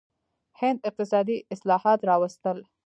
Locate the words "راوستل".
2.09-2.57